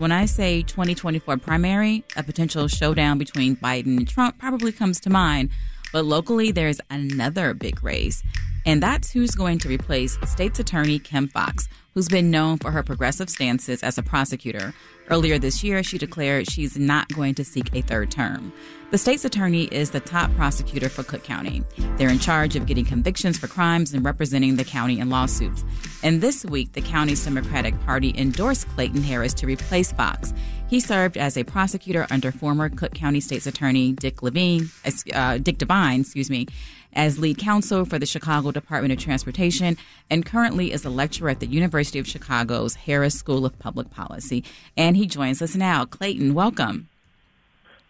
When 0.00 0.12
I 0.12 0.26
say 0.26 0.62
2024 0.62 1.38
primary, 1.38 2.04
a 2.14 2.22
potential 2.22 2.68
showdown 2.68 3.18
between 3.18 3.56
Biden 3.56 3.96
and 3.96 4.06
Trump 4.06 4.38
probably 4.38 4.70
comes 4.70 5.00
to 5.00 5.10
mind. 5.10 5.50
But 5.92 6.04
locally, 6.04 6.52
there's 6.52 6.80
another 6.88 7.52
big 7.52 7.82
race, 7.82 8.22
and 8.64 8.80
that's 8.80 9.10
who's 9.10 9.32
going 9.32 9.58
to 9.58 9.68
replace 9.68 10.16
State's 10.24 10.60
Attorney 10.60 11.00
Kim 11.00 11.26
Foxx, 11.26 11.66
who's 11.94 12.08
been 12.08 12.30
known 12.30 12.58
for 12.58 12.70
her 12.70 12.84
progressive 12.84 13.28
stances 13.28 13.82
as 13.82 13.98
a 13.98 14.04
prosecutor. 14.04 14.72
Earlier 15.10 15.36
this 15.36 15.64
year, 15.64 15.82
she 15.82 15.98
declared 15.98 16.48
she's 16.48 16.78
not 16.78 17.08
going 17.08 17.34
to 17.34 17.44
seek 17.44 17.74
a 17.74 17.80
third 17.80 18.12
term. 18.12 18.52
The 18.90 18.96
state's 18.96 19.26
attorney 19.26 19.64
is 19.64 19.90
the 19.90 20.00
top 20.00 20.34
prosecutor 20.34 20.88
for 20.88 21.02
Cook 21.02 21.22
County. 21.22 21.62
They're 21.98 22.08
in 22.08 22.18
charge 22.18 22.56
of 22.56 22.64
getting 22.64 22.86
convictions 22.86 23.36
for 23.36 23.46
crimes 23.46 23.92
and 23.92 24.02
representing 24.02 24.56
the 24.56 24.64
county 24.64 24.98
in 24.98 25.10
lawsuits. 25.10 25.62
And 26.02 26.22
this 26.22 26.42
week, 26.46 26.72
the 26.72 26.80
county's 26.80 27.22
Democratic 27.22 27.78
Party 27.84 28.14
endorsed 28.16 28.66
Clayton 28.68 29.02
Harris 29.02 29.34
to 29.34 29.46
replace 29.46 29.92
Foxx. 29.92 30.32
He 30.70 30.80
served 30.80 31.18
as 31.18 31.36
a 31.36 31.44
prosecutor 31.44 32.06
under 32.10 32.32
former 32.32 32.70
Cook 32.70 32.94
County 32.94 33.20
State's 33.20 33.46
Attorney 33.46 33.92
Dick 33.92 34.22
Levine, 34.22 34.70
uh, 35.12 35.36
Dick 35.36 35.58
Devine, 35.58 36.00
excuse 36.00 36.30
me, 36.30 36.46
as 36.94 37.18
lead 37.18 37.36
counsel 37.36 37.84
for 37.84 37.98
the 37.98 38.06
Chicago 38.06 38.52
Department 38.52 38.92
of 38.92 38.98
Transportation 38.98 39.76
and 40.08 40.24
currently 40.24 40.72
is 40.72 40.86
a 40.86 40.90
lecturer 40.90 41.28
at 41.28 41.40
the 41.40 41.46
University 41.46 41.98
of 41.98 42.08
Chicago's 42.08 42.74
Harris 42.74 43.18
School 43.18 43.44
of 43.44 43.58
Public 43.58 43.90
Policy. 43.90 44.44
And 44.78 44.96
he 44.96 45.04
joins 45.04 45.42
us 45.42 45.54
now. 45.54 45.84
Clayton, 45.84 46.32
welcome. 46.32 46.88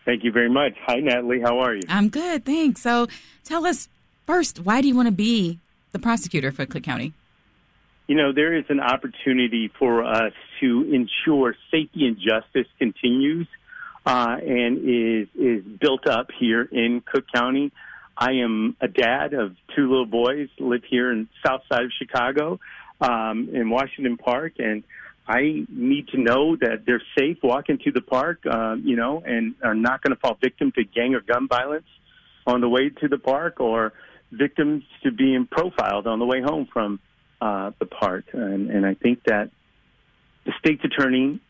Thank 0.09 0.25
you 0.25 0.33
very 0.33 0.48
much. 0.48 0.73
Hi, 0.87 1.01
Natalie. 1.01 1.43
How 1.43 1.59
are 1.59 1.75
you? 1.75 1.83
I'm 1.87 2.09
good, 2.09 2.47
thanks. 2.47 2.80
So 2.80 3.09
tell 3.45 3.67
us 3.67 3.91
first, 4.25 4.59
why 4.61 4.81
do 4.81 4.89
you 4.89 4.97
want 4.97 5.07
to 5.07 5.12
be 5.12 5.59
the 5.93 5.98
prosecutor 5.98 6.51
for 6.51 6.65
Cook 6.65 6.83
County? 6.83 7.12
You 8.07 8.17
know, 8.17 8.33
there 8.33 8.57
is 8.57 8.65
an 8.71 8.81
opportunity 8.81 9.71
for 9.79 10.03
us 10.03 10.33
to 10.61 10.91
ensure 10.91 11.55
safety 11.71 12.07
and 12.07 12.17
justice 12.17 12.67
continues 12.79 13.48
uh, 14.07 14.39
and 14.41 14.79
is 14.79 15.29
is 15.39 15.62
built 15.62 16.07
up 16.07 16.29
here 16.41 16.62
in 16.62 17.03
Cook 17.03 17.27
County. 17.31 17.70
I 18.17 18.31
am 18.31 18.79
a 18.81 18.89
dad 18.89 19.34
of 19.34 19.56
two 19.77 19.91
little 19.91 20.06
boys, 20.06 20.48
live 20.59 20.84
here 20.89 21.12
in 21.12 21.29
South 21.45 21.61
Side 21.70 21.84
of 21.84 21.92
Chicago, 21.98 22.61
um, 23.03 23.51
in 23.53 23.69
Washington 23.69 24.17
Park, 24.17 24.55
and 24.59 24.84
I 25.29 25.67
need 25.69 26.09
to 26.09 26.19
know 26.19 26.57
that 26.57 26.84
they're 26.87 27.03
safe 27.17 27.37
walking 27.43 27.79
to 27.84 27.93
the 27.93 28.01
park, 28.01 28.41
uh, 28.51 28.77
you 28.83 28.97
know, 28.97 29.23
and 29.25 29.55
are 29.62 29.75
not 29.75 30.03
going 30.03 30.15
to 30.15 30.20
fall 30.20 30.39
victim 30.43 30.73
to 30.73 30.85
gang 30.85 31.15
or 31.15 31.20
gun 31.20 31.48
violence 31.48 31.87
on 32.47 32.62
the 32.62 32.69
way 32.69 32.89
to 32.89 33.09
the 33.09 33.19
park 33.19 33.61
or 33.61 33.93
victims 34.33 34.85
to 35.03 35.12
being 35.12 35.47
profiled 35.51 36.07
on 36.07 36.19
the 36.19 36.25
way 36.25 36.41
home 36.41 36.67
from 36.73 36.98
uh, 37.43 37.73
the 37.79 37.85
park. 37.85 38.25
And, 38.33 38.70
and 38.70 38.87
I 38.87 38.95
think 38.95 39.25
that 39.25 39.51
the 40.47 40.53
state's 40.59 40.83
attorney 40.83 41.41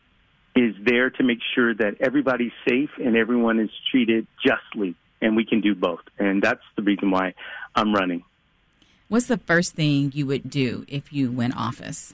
is 0.57 0.75
there 0.83 1.09
to 1.11 1.23
make 1.23 1.39
sure 1.55 1.73
that 1.73 2.01
everybody's 2.01 2.51
safe 2.67 2.89
and 2.97 3.15
everyone 3.15 3.61
is 3.61 3.69
treated 3.91 4.27
justly 4.45 4.95
and 5.21 5.37
we 5.37 5.45
can 5.45 5.61
do 5.61 5.73
both. 5.73 6.01
And 6.17 6.41
that's 6.41 6.63
the 6.75 6.81
reason 6.81 7.11
why 7.11 7.33
I'm 7.75 7.93
running. 7.93 8.23
What's 9.07 9.27
the 9.27 9.37
first 9.37 9.73
thing 9.73 10.11
you 10.13 10.25
would 10.25 10.49
do 10.49 10.85
if 10.87 11.13
you 11.13 11.31
win 11.31 11.53
office? 11.53 12.13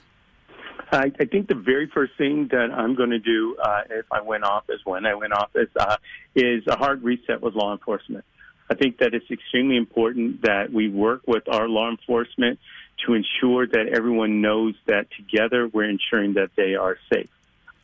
I, 0.92 1.12
I 1.18 1.24
think 1.24 1.48
the 1.48 1.54
very 1.54 1.88
first 1.88 2.12
thing 2.16 2.48
that 2.48 2.70
I'm 2.72 2.94
going 2.94 3.10
to 3.10 3.18
do 3.18 3.56
uh, 3.62 3.82
if 3.90 4.06
I 4.10 4.20
win 4.20 4.44
office, 4.44 4.80
when 4.84 5.06
I 5.06 5.14
win 5.14 5.32
office, 5.32 5.68
uh, 5.78 5.96
is 6.34 6.66
a 6.66 6.76
hard 6.76 7.02
reset 7.02 7.42
with 7.42 7.54
law 7.54 7.72
enforcement. 7.72 8.24
I 8.70 8.74
think 8.74 8.98
that 8.98 9.14
it's 9.14 9.30
extremely 9.30 9.76
important 9.76 10.42
that 10.42 10.72
we 10.72 10.88
work 10.88 11.22
with 11.26 11.48
our 11.48 11.68
law 11.68 11.90
enforcement 11.90 12.58
to 13.04 13.14
ensure 13.14 13.66
that 13.66 13.88
everyone 13.94 14.40
knows 14.40 14.74
that 14.86 15.08
together 15.16 15.68
we're 15.68 15.88
ensuring 15.88 16.34
that 16.34 16.50
they 16.56 16.74
are 16.74 16.98
safe. 17.12 17.30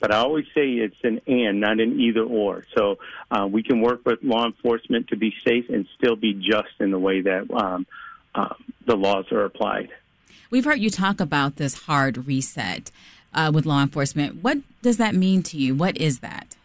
But 0.01 0.13
I 0.13 0.17
always 0.17 0.47
say 0.47 0.69
it's 0.69 0.97
an 1.05 1.21
and, 1.29 1.61
not 1.61 1.79
an 1.79 2.01
either 2.01 2.25
or. 2.25 2.65
So 2.75 2.99
uh, 3.31 3.47
we 3.47 3.63
can 3.63 3.81
work 3.81 4.05
with 4.05 4.19
law 4.23 4.45
enforcement 4.45 5.09
to 5.09 5.17
be 5.17 5.33
safe 5.45 5.69
and 5.69 5.87
still 5.97 6.17
be 6.17 6.35
just 6.35 6.75
in 6.81 6.91
the 6.91 6.99
way 6.99 7.21
that 7.21 7.49
um, 7.53 7.87
uh, 8.35 8.55
the 8.85 8.97
laws 8.97 9.31
are 9.31 9.45
applied. 9.45 9.91
We've 10.53 10.67
heard 10.67 10.81
you 10.81 10.91
talk 10.91 11.19
about 11.19 11.57
this 11.57 11.85
hard 11.85 12.27
reset 12.27 12.91
uh, 13.33 13.51
with 13.55 13.65
law 13.65 13.81
enforcement. 13.81 14.43
What 14.43 14.59
does 14.83 14.99
that 14.99 15.15
mean 15.15 15.43
to 15.45 15.57
you? 15.57 15.75
What 15.75 15.97
is 15.97 16.19
that? 16.19 16.57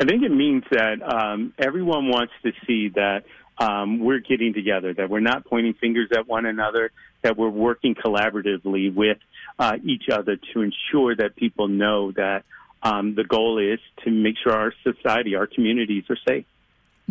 I 0.00 0.06
think 0.06 0.22
it 0.22 0.30
means 0.30 0.64
that 0.70 1.02
um, 1.02 1.52
everyone 1.58 2.08
wants 2.08 2.32
to 2.42 2.52
see 2.66 2.88
that 2.94 3.24
um, 3.58 4.00
we're 4.00 4.20
getting 4.20 4.54
together, 4.54 4.94
that 4.94 5.10
we're 5.10 5.20
not 5.20 5.44
pointing 5.44 5.74
fingers 5.74 6.08
at 6.16 6.26
one 6.26 6.46
another, 6.46 6.90
that 7.20 7.36
we're 7.36 7.50
working 7.50 7.94
collaboratively 7.94 8.94
with 8.94 9.18
uh, 9.58 9.76
each 9.84 10.08
other 10.10 10.38
to 10.54 10.62
ensure 10.62 11.14
that 11.16 11.36
people 11.36 11.68
know 11.68 12.12
that 12.12 12.44
um, 12.82 13.14
the 13.14 13.24
goal 13.24 13.58
is 13.58 13.78
to 14.04 14.10
make 14.10 14.36
sure 14.42 14.54
our 14.54 14.72
society, 14.82 15.34
our 15.34 15.46
communities 15.46 16.04
are 16.08 16.16
safe. 16.26 16.46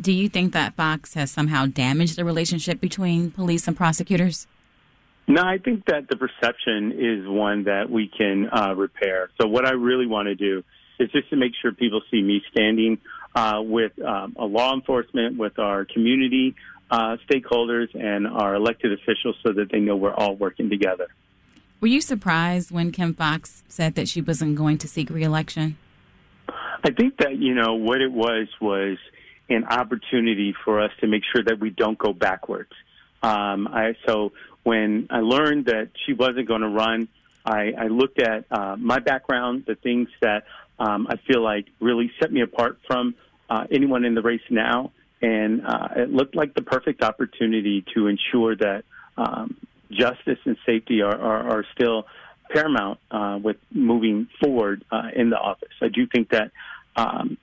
Do 0.01 0.11
you 0.11 0.29
think 0.29 0.51
that 0.53 0.73
Foxx 0.73 1.13
has 1.13 1.29
somehow 1.29 1.67
damaged 1.67 2.15
the 2.15 2.25
relationship 2.25 2.81
between 2.81 3.29
police 3.29 3.67
and 3.67 3.77
prosecutors? 3.77 4.47
No, 5.27 5.41
I 5.41 5.57
think 5.57 5.85
that 5.85 6.07
the 6.07 6.17
perception 6.17 6.91
is 6.91 7.27
one 7.27 7.63
that 7.63 7.89
we 7.89 8.07
can 8.07 8.47
uh, 8.51 8.75
repair. 8.75 9.29
So, 9.41 9.47
what 9.47 9.65
I 9.65 9.71
really 9.71 10.05
want 10.05 10.27
to 10.27 10.35
do 10.35 10.63
is 10.99 11.11
just 11.11 11.29
to 11.31 11.35
make 11.35 11.53
sure 11.61 11.71
people 11.71 12.01
see 12.11 12.21
me 12.21 12.41
standing 12.51 12.99
uh, 13.33 13.61
with 13.63 13.91
um, 14.01 14.35
a 14.37 14.45
law 14.45 14.73
enforcement, 14.73 15.37
with 15.37 15.57
our 15.59 15.85
community 15.85 16.55
uh, 16.91 17.17
stakeholders, 17.29 17.87
and 17.95 18.27
our 18.27 18.55
elected 18.55 18.93
officials 18.93 19.35
so 19.43 19.51
that 19.53 19.71
they 19.71 19.79
know 19.79 19.95
we're 19.95 20.13
all 20.13 20.35
working 20.35 20.69
together. 20.69 21.07
Were 21.81 21.87
you 21.87 22.01
surprised 22.01 22.71
when 22.71 22.91
Kim 22.91 23.13
Foxx 23.13 23.63
said 23.67 23.95
that 23.95 24.07
she 24.07 24.21
wasn't 24.21 24.55
going 24.55 24.77
to 24.79 24.87
seek 24.87 25.09
reelection? 25.09 25.77
I 26.47 26.91
think 26.91 27.17
that, 27.17 27.37
you 27.37 27.53
know, 27.55 27.75
what 27.75 27.99
it 28.01 28.11
was 28.11 28.47
was 28.61 28.97
an 29.49 29.65
opportunity 29.65 30.55
for 30.63 30.81
us 30.81 30.91
to 31.01 31.07
make 31.07 31.23
sure 31.33 31.43
that 31.43 31.59
we 31.59 31.71
don't 31.71 31.97
go 31.97 32.13
backwards. 32.13 32.71
Um, 33.21 33.67
I, 33.67 33.95
so 34.07 34.31
when 34.65 35.07
I 35.11 35.19
learned 35.19 35.67
that 35.67 35.91
she 36.05 36.13
wasn't 36.13 36.47
going 36.47 36.61
to 36.61 36.67
run, 36.67 37.07
I, 37.45 37.71
I 37.77 37.87
looked 37.87 38.19
at 38.19 38.45
uh, 38.51 38.75
my 38.77 38.97
background, 38.99 39.65
the 39.67 39.75
things 39.75 40.09
that 40.21 40.45
um, 40.79 41.05
I 41.07 41.17
feel 41.27 41.41
like 41.41 41.67
really 41.79 42.11
set 42.19 42.31
me 42.31 42.41
apart 42.41 42.79
from 42.87 43.13
uh, 43.47 43.67
anyone 43.71 44.03
in 44.03 44.15
the 44.15 44.23
race 44.23 44.41
now. 44.49 44.91
And 45.21 45.65
uh, 45.65 45.89
it 45.95 46.11
looked 46.11 46.35
like 46.35 46.55
the 46.55 46.63
perfect 46.63 47.03
opportunity 47.03 47.85
to 47.93 48.07
ensure 48.07 48.55
that 48.55 48.85
um, 49.17 49.55
justice 49.91 50.39
and 50.45 50.57
safety 50.65 51.01
are, 51.03 51.15
are, 51.15 51.59
are 51.59 51.65
still 51.75 52.07
paramount 52.49 52.99
uh, 53.11 53.37
with 53.41 53.57
moving 53.71 54.27
forward 54.41 54.83
uh, 54.91 55.09
in 55.15 55.29
the 55.29 55.37
office. 55.37 55.73
I 55.79 55.89
do 55.89 56.07
think 56.07 56.29
that 56.31 56.51
um, 56.95 57.37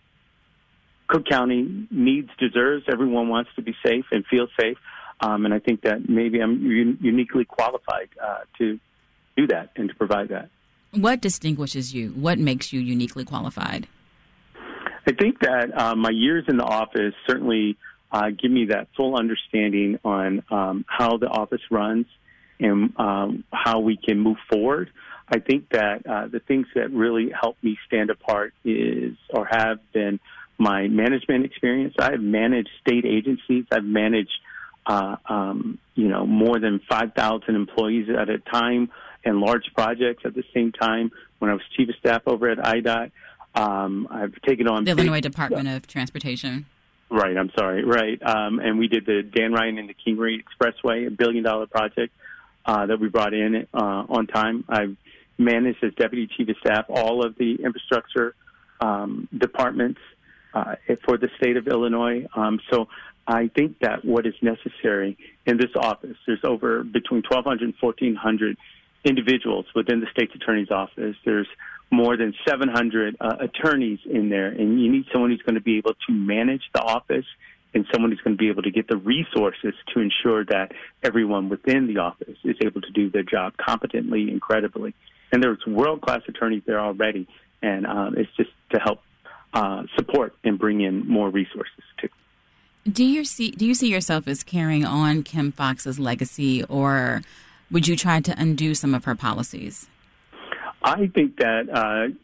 Cook 1.06 1.26
County 1.26 1.86
needs, 1.88 2.30
deserves, 2.38 2.84
everyone 2.92 3.28
wants 3.28 3.50
to 3.54 3.62
be 3.62 3.76
safe 3.86 4.06
and 4.10 4.26
feel 4.26 4.48
safe. 4.58 4.78
Um, 5.22 5.44
and 5.44 5.54
I 5.54 5.60
think 5.60 5.82
that 5.82 6.08
maybe 6.08 6.40
I'm 6.40 6.50
un- 6.50 6.98
uniquely 7.00 7.44
qualified 7.44 8.08
uh, 8.22 8.40
to 8.58 8.78
do 9.36 9.46
that 9.46 9.70
and 9.76 9.88
to 9.88 9.94
provide 9.94 10.28
that. 10.28 10.48
What 10.92 11.20
distinguishes 11.20 11.94
you? 11.94 12.10
What 12.10 12.38
makes 12.38 12.72
you 12.72 12.80
uniquely 12.80 13.24
qualified? 13.24 13.88
I 15.06 15.12
think 15.12 15.40
that 15.40 15.76
uh, 15.76 15.94
my 15.94 16.10
years 16.10 16.44
in 16.48 16.56
the 16.58 16.64
office 16.64 17.14
certainly 17.26 17.78
uh, 18.10 18.30
give 18.30 18.50
me 18.50 18.66
that 18.66 18.88
full 18.96 19.16
understanding 19.16 19.98
on 20.04 20.42
um, 20.50 20.84
how 20.86 21.16
the 21.16 21.28
office 21.28 21.62
runs 21.70 22.06
and 22.60 22.92
um, 22.98 23.44
how 23.52 23.80
we 23.80 23.96
can 23.96 24.18
move 24.18 24.36
forward. 24.50 24.90
I 25.28 25.38
think 25.38 25.70
that 25.70 26.06
uh, 26.06 26.28
the 26.28 26.40
things 26.40 26.66
that 26.74 26.92
really 26.92 27.30
help 27.30 27.56
me 27.62 27.78
stand 27.86 28.10
apart 28.10 28.52
is 28.64 29.16
or 29.30 29.48
have 29.50 29.78
been 29.92 30.20
my 30.58 30.88
management 30.88 31.46
experience. 31.46 31.94
I 31.98 32.12
have 32.12 32.20
managed 32.20 32.68
state 32.86 33.06
agencies. 33.06 33.64
I've 33.72 33.84
managed, 33.84 34.38
uh, 34.86 35.16
um, 35.26 35.78
you 35.94 36.08
know, 36.08 36.26
more 36.26 36.58
than 36.58 36.80
5,000 36.88 37.54
employees 37.54 38.08
at 38.08 38.28
a 38.28 38.38
time 38.38 38.90
and 39.24 39.40
large 39.40 39.72
projects 39.74 40.24
at 40.24 40.34
the 40.34 40.44
same 40.54 40.72
time. 40.72 41.10
When 41.38 41.50
I 41.50 41.54
was 41.54 41.62
chief 41.76 41.88
of 41.88 41.96
staff 41.96 42.22
over 42.26 42.48
at 42.48 42.58
IDOT, 42.58 43.10
um, 43.54 44.08
I've 44.10 44.40
taken 44.42 44.68
on 44.68 44.84
the 44.84 44.92
Illinois 44.92 45.20
Department 45.20 45.68
of 45.68 45.86
Transportation. 45.86 46.66
Right, 47.10 47.36
I'm 47.36 47.50
sorry. 47.58 47.84
Right, 47.84 48.20
um, 48.22 48.58
and 48.58 48.78
we 48.78 48.88
did 48.88 49.04
the 49.04 49.22
Dan 49.22 49.52
Ryan 49.52 49.78
and 49.78 49.88
the 49.88 49.94
Kingery 49.94 50.42
Expressway, 50.42 51.06
a 51.06 51.10
billion 51.10 51.44
dollar 51.44 51.66
project 51.66 52.14
uh, 52.64 52.86
that 52.86 52.98
we 52.98 53.08
brought 53.08 53.34
in 53.34 53.66
uh, 53.74 54.04
on 54.08 54.26
time. 54.26 54.64
I've 54.68 54.96
managed 55.36 55.82
as 55.84 55.92
deputy 55.94 56.28
chief 56.36 56.48
of 56.48 56.56
staff 56.58 56.86
all 56.88 57.24
of 57.24 57.36
the 57.36 57.56
infrastructure 57.56 58.34
um, 58.80 59.28
departments 59.36 60.00
uh, 60.54 60.76
for 61.04 61.18
the 61.18 61.28
state 61.36 61.56
of 61.56 61.66
Illinois. 61.66 62.26
Um, 62.34 62.60
so 62.70 62.88
I 63.26 63.48
think 63.48 63.78
that 63.80 64.04
what 64.04 64.26
is 64.26 64.34
necessary 64.42 65.16
in 65.46 65.56
this 65.56 65.70
office, 65.76 66.16
there's 66.26 66.44
over 66.44 66.82
between 66.82 67.22
1,200 67.28 67.62
and 67.62 67.74
1,400 67.80 68.56
individuals 69.04 69.66
within 69.74 70.00
the 70.00 70.06
state's 70.12 70.34
attorney's 70.34 70.70
office. 70.70 71.16
There's 71.24 71.48
more 71.90 72.16
than 72.16 72.34
700 72.48 73.16
uh, 73.20 73.36
attorneys 73.40 74.00
in 74.06 74.28
there, 74.28 74.48
and 74.48 74.80
you 74.80 74.90
need 74.90 75.06
someone 75.12 75.30
who's 75.30 75.42
going 75.42 75.56
to 75.56 75.60
be 75.60 75.78
able 75.78 75.94
to 76.06 76.12
manage 76.12 76.62
the 76.74 76.80
office 76.80 77.26
and 77.74 77.86
someone 77.92 78.10
who's 78.10 78.20
going 78.20 78.36
to 78.36 78.38
be 78.38 78.48
able 78.48 78.62
to 78.62 78.70
get 78.70 78.88
the 78.88 78.96
resources 78.96 79.74
to 79.94 80.00
ensure 80.00 80.44
that 80.44 80.72
everyone 81.02 81.48
within 81.48 81.86
the 81.86 81.98
office 81.98 82.36
is 82.44 82.56
able 82.62 82.80
to 82.80 82.90
do 82.90 83.10
their 83.10 83.22
job 83.22 83.54
competently 83.56 84.30
and 84.30 84.40
credibly. 84.40 84.94
And 85.32 85.42
there's 85.42 85.64
world 85.66 86.02
class 86.02 86.20
attorneys 86.28 86.62
there 86.66 86.80
already. 86.80 87.26
and 87.62 87.86
um, 87.86 88.14
it's 88.16 88.30
just 88.36 88.50
to 88.70 88.78
help 88.78 89.00
uh, 89.54 89.84
support 89.96 90.34
and 90.44 90.58
bring 90.58 90.80
in 90.80 91.06
more 91.06 91.30
resources 91.30 91.84
too. 91.98 92.08
Do 92.90 93.04
you 93.04 93.24
see 93.24 93.52
Do 93.52 93.64
you 93.64 93.74
see 93.74 93.88
yourself 93.88 94.26
as 94.26 94.42
carrying 94.42 94.84
on 94.84 95.22
Kim 95.22 95.52
Foxx's 95.52 96.00
legacy, 96.00 96.64
or 96.64 97.22
would 97.70 97.86
you 97.86 97.96
try 97.96 98.20
to 98.20 98.34
undo 98.36 98.74
some 98.74 98.94
of 98.94 99.04
her 99.04 99.14
policies? 99.14 99.88
I 100.82 101.06
think 101.06 101.36
that 101.36 101.68
uh, 101.72 102.14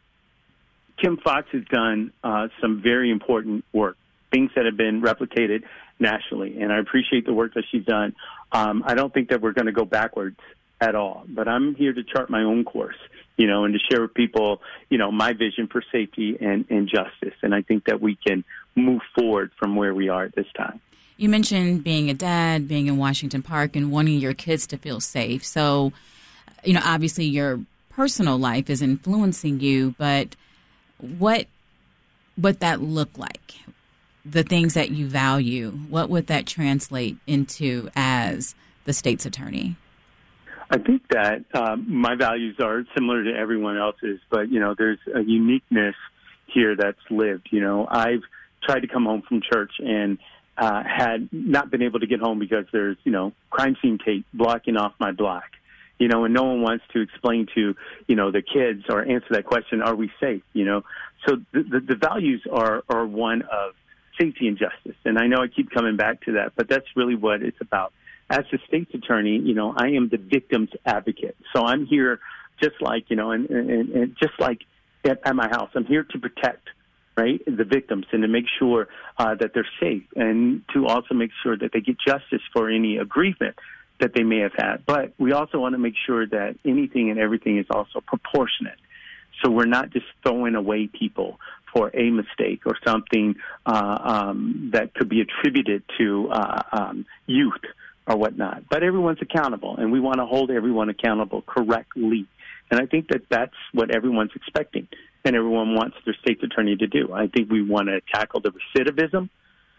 Kim 1.01 1.17
Foxx 1.19 1.49
has 1.53 1.65
done 1.67 2.13
uh, 2.25 2.49
some 2.61 2.83
very 2.83 3.11
important 3.11 3.65
work, 3.73 3.97
things 4.33 4.51
that 4.57 4.65
have 4.65 4.77
been 4.77 5.01
replicated 5.01 5.63
nationally, 6.01 6.61
and 6.61 6.73
I 6.73 6.79
appreciate 6.79 7.25
the 7.25 7.33
work 7.33 7.55
that 7.55 7.65
she's 7.71 7.85
done. 7.85 8.17
Um, 8.51 8.83
I 8.85 8.95
don't 8.95 9.15
think 9.15 9.31
that 9.31 9.41
we're 9.41 9.53
going 9.53 9.67
to 9.67 9.73
go 9.73 9.85
backwards 9.85 10.39
at 10.81 10.95
all, 10.95 11.25
but 11.29 11.47
I'm 11.47 11.77
here 11.77 11.93
to 11.93 12.03
chart 12.03 12.31
my 12.31 12.43
own 12.43 12.65
course, 12.65 12.97
you 13.37 13.47
know, 13.47 13.65
and 13.65 13.75
to 13.75 13.81
share 13.91 14.03
with 14.03 14.15
people, 14.15 14.61
you 14.91 14.99
know, 14.99 15.13
my 15.13 15.33
vision 15.33 15.69
for 15.69 15.83
safety 15.93 16.37
and, 16.41 16.65
and 16.69 16.89
justice. 16.89 17.35
And 17.43 17.55
I 17.55 17.63
think 17.63 17.85
that 17.87 18.01
we 18.01 18.17
can 18.17 18.45
move 18.77 19.01
forward 19.19 19.51
from 19.59 19.77
where 19.77 19.95
we 19.95 20.09
are 20.09 20.25
at 20.25 20.35
this 20.35 20.47
time. 20.57 20.81
You 21.17 21.29
mentioned 21.29 21.83
being 21.83 22.11
a 22.11 22.15
dad, 22.15 22.69
being 22.69 22.87
in 22.87 22.97
Washington 22.97 23.43
Park, 23.43 23.75
and 23.75 23.91
wanting 23.91 24.21
your 24.21 24.35
kids 24.35 24.67
to 24.69 24.79
feel 24.79 25.01
safe. 25.01 25.45
So, 25.45 25.93
you 26.63 26.73
know, 26.73 26.83
obviously 26.85 27.25
your 27.25 27.61
personal 27.91 28.39
life 28.39 28.71
is 28.71 28.81
influencing 28.81 29.59
you, 29.59 29.95
but 29.99 30.37
what 30.99 31.47
would 32.37 32.61
that 32.61 32.81
look 32.81 33.19
like? 33.19 33.55
The 34.25 34.45
things 34.45 34.75
that 34.75 34.91
you 34.91 35.09
value, 35.09 35.73
what 35.89 36.09
would 36.09 36.29
that 36.29 36.47
translate 36.47 37.17
into 37.27 37.91
as 37.97 38.55
the 38.85 38.93
state's 38.93 39.27
attorney? 39.27 39.77
I 40.71 40.79
think 40.79 41.03
that 41.11 41.45
um, 41.55 41.87
my 41.89 42.15
values 42.15 42.57
are 42.63 42.85
similar 42.95 43.25
to 43.25 43.35
everyone 43.35 43.79
else's, 43.79 44.21
but 44.31 44.51
you 44.51 44.61
know, 44.61 44.75
there's 44.77 44.99
a 45.15 45.23
uniqueness 45.23 45.95
here 46.47 46.77
that's 46.77 46.99
lived. 47.11 47.49
You 47.51 47.61
know, 47.61 47.87
I've 47.91 48.23
tried 48.63 48.81
to 48.81 48.89
come 48.89 49.05
home 49.05 49.23
from 49.23 49.41
church 49.41 49.73
and 49.79 50.19
uh, 50.59 50.83
had 50.83 51.29
not 51.33 51.71
been 51.71 51.83
able 51.83 52.01
to 52.01 52.07
get 52.07 52.21
home 52.21 52.39
because 52.39 52.67
there's 52.73 52.97
you 53.05 53.13
know 53.13 53.33
crime 53.51 53.77
scene 53.81 53.99
tape 54.05 54.27
blocking 54.35 54.77
off 54.77 54.93
my 54.99 55.13
block. 55.13 55.45
You 55.99 56.07
know, 56.07 56.25
and 56.25 56.33
no 56.33 56.45
one 56.45 56.63
wants 56.63 56.85
to 56.93 57.01
explain 57.01 57.47
to 57.55 57.75
you 58.07 58.17
know 58.17 58.31
the 58.31 58.43
kids 58.43 58.85
or 58.89 59.03
answer 59.03 59.29
that 59.31 59.45
question: 59.45 59.83
Are 59.83 59.95
we 59.95 60.11
safe? 60.21 60.43
You 60.53 60.65
know, 60.65 60.85
so 61.27 61.37
the 61.53 61.63
the, 61.63 61.81
the 61.81 61.97
values 61.97 62.43
are 62.51 62.83
are 62.89 63.07
one 63.07 63.43
of 63.43 63.75
safety 64.21 64.49
and 64.49 64.59
justice, 64.59 64.97
and 65.05 65.19
I 65.19 65.27
know 65.27 65.39
I 65.39 65.49
keep 65.49 65.71
coming 65.71 65.97
back 65.97 66.23
to 66.23 66.33
that, 66.33 66.53
but 66.57 66.69
that's 66.69 66.87
really 66.97 67.15
what 67.15 67.43
it's 67.43 67.61
about. 67.61 67.93
As 68.31 68.45
the 68.51 68.59
state's 68.67 68.93
attorney, 68.95 69.39
you 69.39 69.55
know, 69.55 69.73
I 69.77 69.89
am 69.91 70.09
the 70.09 70.19
victim's 70.19 70.71
advocate, 70.85 71.37
so 71.55 71.65
I'm 71.65 71.87
here 71.87 72.21
just 72.61 72.81
like 72.81 73.11
you 73.11 73.17
know, 73.17 73.31
and 73.31 73.49
and, 73.49 73.91
and 73.91 74.17
just 74.21 74.39
like 74.39 74.63
at, 75.05 75.21
at 75.25 75.37
my 75.37 75.49
house, 75.49 75.71
I'm 75.75 75.85
here 75.85 76.05
to 76.05 76.19
protect 76.19 76.69
right? 77.19 77.41
The 77.45 77.65
victims 77.65 78.07
and 78.13 78.23
to 78.23 78.29
make 78.29 78.45
sure 78.59 78.89
uh, 79.19 79.35
that 79.35 79.51
they're 79.53 79.69
safe 79.81 80.05
and 80.15 80.63
to 80.73 80.87
also 80.87 81.15
make 81.15 81.31
sure 81.43 81.57
that 81.57 81.73
they 81.73 81.81
get 81.81 81.97
justice 81.99 82.43
for 82.53 82.71
any 82.71 82.99
aggrievement 82.99 83.57
that 84.01 84.13
they 84.15 84.23
may 84.23 84.39
have 84.39 84.53
had. 84.57 84.87
But 84.87 85.13
we 85.19 85.33
also 85.33 85.59
want 85.59 85.75
to 85.75 85.79
make 85.79 85.95
sure 86.07 86.25
that 86.27 86.57
anything 86.65 87.11
and 87.11 87.19
everything 87.19 87.59
is 87.59 87.67
also 87.71 88.01
proportionate. 88.01 88.79
So 89.43 89.51
we're 89.51 89.67
not 89.67 89.91
just 89.91 90.07
throwing 90.23 90.55
away 90.55 90.87
people 90.87 91.41
for 91.73 91.91
a 91.95 92.11
mistake 92.11 92.63
or 92.67 92.77
something 92.87 93.35
uh, 93.67 93.99
um, 94.15 94.71
that 94.73 94.95
could 94.95 95.09
be 95.09 95.21
attributed 95.21 95.83
to 95.99 96.29
uh, 96.31 96.63
um, 96.73 97.07
youth 97.27 97.65
or 98.07 98.17
whatnot. 98.17 98.69
But 98.71 98.85
everyone's 98.85 99.21
accountable, 99.21 99.77
and 99.77 99.91
we 99.91 100.01
want 100.01 100.19
to 100.19 100.27
hold 100.27 100.51
everyone 100.51 100.89
accountable 100.89 101.43
correctly. 101.43 102.27
And 102.71 102.81
I 102.81 102.87
think 102.87 103.09
that 103.09 103.23
that's 103.29 103.55
what 103.73 103.95
everyone's 103.95 104.33
expecting 104.35 104.89
and 105.25 105.37
everyone 105.37 105.75
wants 105.75 105.97
their 106.05 106.15
state's 106.21 106.43
attorney 106.43 106.77
to 106.77 106.87
do. 106.87 107.13
I 107.13 107.27
think 107.27 107.51
we 107.51 107.63
want 107.63 107.89
to 107.89 108.01
tackle 108.13 108.41
the 108.41 108.51
recidivism, 108.51 109.29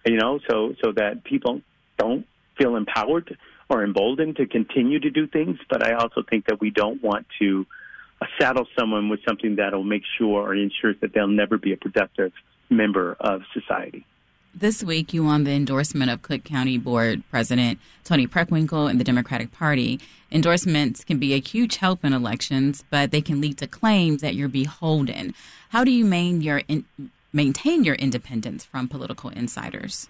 you 0.06 0.18
know, 0.18 0.40
so 0.50 0.76
so 0.84 0.92
that 0.94 1.24
people 1.24 1.62
don't 1.98 2.26
feel 2.58 2.76
empowered 2.76 3.38
or 3.70 3.84
emboldened 3.84 4.38
to 4.38 4.46
continue 4.46 5.00
to 5.00 5.10
do 5.10 5.28
things. 5.28 5.58
But 5.70 5.86
I 5.86 5.94
also 5.94 6.24
think 6.30 6.46
that 6.48 6.60
we 6.60 6.72
don't 6.72 7.02
want 7.02 7.26
to 7.40 7.66
uh, 8.22 8.26
saddle 8.40 8.68
someone 8.78 9.10
with 9.10 9.22
something 9.28 9.56
that'll 9.58 9.84
make 9.84 10.04
sure 10.18 10.42
or 10.42 10.56
ensures 10.56 10.96
that 11.02 11.14
they'll 11.14 11.28
never 11.28 11.58
be 11.58 11.74
a 11.74 11.78
productive 11.78 12.34
member 12.70 13.16
of 13.20 13.42
society. 13.54 14.06
This 14.60 14.84
week, 14.84 15.14
you 15.14 15.24
won 15.24 15.46
the 15.46 15.54
endorsement 15.54 16.12
of 16.12 16.22
Cook 16.22 16.44
County 16.44 16.78
Board 16.78 17.24
President 17.32 17.80
Toni 18.04 18.28
Preckwinkle 18.28 18.90
and 18.90 19.00
the 19.00 19.06
Democratic 19.06 19.54
Party. 19.54 20.02
Endorsements 20.34 21.06
can 21.06 21.18
be 21.18 21.34
a 21.34 21.40
huge 21.40 21.78
help 21.78 22.04
in 22.04 22.12
elections, 22.12 22.84
but 22.90 23.12
they 23.12 23.22
can 23.22 23.40
lead 23.40 23.58
to 23.60 23.68
claims 23.68 24.22
that 24.22 24.36
you're 24.36 24.50
beholden. 24.50 25.34
How 25.70 25.86
do 25.86 25.92
you 25.92 26.04
maintain 26.04 26.42
your, 26.42 26.58
in, 26.68 26.84
maintain 27.32 27.86
your 27.86 27.96
independence 27.96 28.66
from 28.66 28.90
political 28.90 29.30
insiders? 29.30 30.10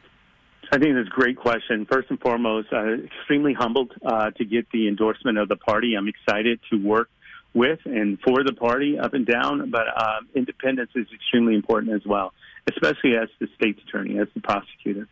I 0.72 0.80
think 0.80 0.96
that's 0.96 1.10
a 1.10 1.12
great 1.12 1.38
question. 1.38 1.86
First 1.86 2.10
and 2.10 2.20
foremost, 2.20 2.70
uh, 2.74 2.94
extremely 3.04 3.54
humbled 3.54 3.92
uh, 4.04 4.32
to 4.32 4.46
get 4.46 4.66
the 4.72 4.88
endorsement 4.88 5.38
of 5.38 5.48
the 5.48 5.58
party. 5.58 5.94
I'm 5.94 6.08
excited 6.08 6.60
to 6.72 6.78
work 6.78 7.12
with 7.54 7.82
and 7.86 8.18
for 8.22 8.44
the 8.44 8.54
party 8.54 8.98
up 8.98 9.14
and 9.14 9.28
down, 9.28 9.70
but 9.70 9.86
uh, 9.96 10.22
independence 10.34 10.90
is 10.96 11.06
extremely 11.14 11.54
important 11.54 11.94
as 11.94 12.02
well 12.04 12.34
especially 12.68 13.16
as 13.16 13.30
the 13.40 13.48
state's 13.56 13.82
attorney, 13.88 14.18
as 14.20 14.28
the 14.34 14.42
prosecutor. 14.42 15.08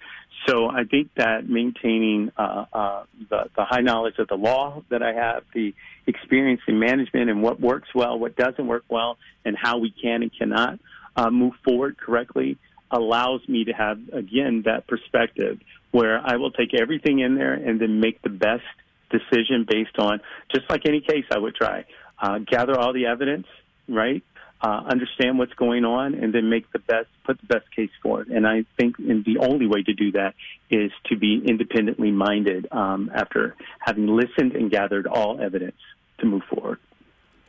So 0.48 0.70
I 0.70 0.84
think 0.84 1.10
that 1.16 1.50
maintaining 1.50 2.32
uh, 2.38 2.66
uh, 2.72 3.04
the, 3.30 3.50
the 3.56 3.66
high 3.66 3.82
knowledge 3.82 4.20
of 4.20 4.28
the 4.28 4.36
law 4.36 4.84
that 4.90 5.02
I 5.02 5.14
have, 5.14 5.44
the 5.54 5.74
experience 6.06 6.62
in 6.68 6.80
management 6.80 7.30
and 7.30 7.42
what 7.42 7.60
works 7.60 7.90
well, 7.94 8.18
what 8.18 8.36
doesn't 8.36 8.66
work 8.66 8.86
well, 8.90 9.18
and 9.44 9.58
how 9.58 9.80
we 9.80 9.92
can 9.92 10.22
and 10.22 10.32
cannot 10.38 10.80
uh, 11.16 11.30
move 11.30 11.54
forward 11.64 11.98
correctly 11.98 12.58
allows 12.92 13.42
me 13.48 13.66
to 13.66 13.74
have, 13.74 14.00
again, 14.14 14.64
that 14.66 14.88
perspective 14.88 15.60
where 15.92 16.22
I 16.24 16.38
will 16.38 16.52
take 16.52 16.74
everything 16.74 17.20
in 17.20 17.36
there 17.36 17.54
and 17.54 17.82
then 17.82 18.00
make 18.00 18.22
the 18.22 18.30
best 18.30 18.64
decision 19.10 19.66
based 19.68 19.98
on, 19.98 20.22
just 20.54 20.70
like 20.70 20.86
any 20.86 21.02
case 21.02 21.26
I 21.32 21.38
would 21.38 21.56
try, 21.56 21.86
uh, 22.22 22.40
gather 22.40 22.78
all 22.78 22.94
the 22.94 23.08
evidence, 23.08 23.48
right? 23.88 24.24
Uh, 24.62 24.82
understand 24.90 25.38
what's 25.38 25.54
going 25.54 25.86
on, 25.86 26.16
and 26.16 26.34
then 26.34 26.50
make 26.50 26.72
the 26.72 26.80
best, 26.80 27.08
put 27.26 27.40
the 27.40 27.46
best 27.48 27.70
case 27.76 27.92
for 28.02 28.22
it. 28.22 28.30
And 28.30 28.48
I 28.48 28.66
think 28.78 28.98
and 28.98 29.24
the 29.24 29.38
only 29.40 29.68
way 29.68 29.84
to 29.84 29.94
do 29.94 30.12
that 30.14 30.34
is 30.70 30.92
to 31.06 31.18
be 31.18 31.44
independently 31.46 32.12
minded 32.12 32.68
um, 32.72 33.12
after 33.14 33.56
having 33.80 34.08
listened 34.08 34.54
and 34.54 34.72
gathered 34.72 35.06
all 35.08 35.40
evidence 35.40 35.78
to 36.20 36.26
move 36.26 36.44
forward. 36.50 36.80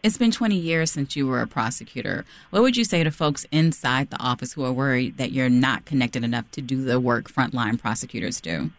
It's 0.02 0.18
been 0.18 0.30
20 0.30 0.54
years 0.54 0.92
since 0.92 1.16
you 1.16 1.26
were 1.26 1.40
a 1.40 1.46
prosecutor. 1.46 2.24
What 2.50 2.62
would 2.62 2.76
you 2.76 2.84
say 2.84 3.02
to 3.02 3.10
folks 3.10 3.46
inside 3.50 4.10
the 4.10 4.20
office 4.20 4.52
who 4.52 4.64
are 4.64 4.72
worried 4.72 5.16
that 5.16 5.32
you're 5.32 5.48
not 5.48 5.86
connected 5.86 6.22
enough 6.22 6.48
to 6.52 6.62
do 6.62 6.84
the 6.84 7.00
work 7.00 7.30
frontline 7.30 7.80
prosecutors 7.80 8.40
do? 8.40 8.70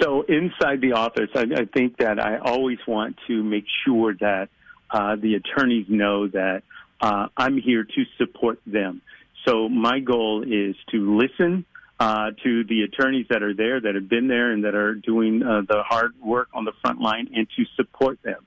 So, 0.00 0.22
inside 0.22 0.80
the 0.80 0.92
office, 0.92 1.30
I, 1.34 1.42
I 1.42 1.64
think 1.72 1.98
that 1.98 2.18
I 2.18 2.38
always 2.38 2.78
want 2.86 3.16
to 3.28 3.44
make 3.44 3.64
sure 3.84 4.14
that 4.14 4.48
uh, 4.90 5.16
the 5.16 5.36
attorneys 5.36 5.86
know 5.88 6.26
that 6.28 6.62
uh, 7.04 7.28
I'm 7.36 7.58
here 7.58 7.84
to 7.84 8.04
support 8.16 8.60
them. 8.66 9.02
So 9.46 9.68
my 9.68 10.00
goal 10.00 10.42
is 10.42 10.74
to 10.90 11.18
listen 11.18 11.66
uh, 12.00 12.30
to 12.42 12.64
the 12.64 12.82
attorneys 12.82 13.26
that 13.28 13.42
are 13.42 13.52
there, 13.52 13.78
that 13.78 13.94
have 13.94 14.08
been 14.08 14.26
there, 14.26 14.52
and 14.52 14.64
that 14.64 14.74
are 14.74 14.94
doing 14.94 15.42
uh, 15.42 15.60
the 15.68 15.82
hard 15.82 16.14
work 16.24 16.48
on 16.54 16.64
the 16.64 16.72
front 16.80 17.02
line, 17.02 17.28
and 17.34 17.46
to 17.56 17.64
support 17.76 18.22
them. 18.22 18.46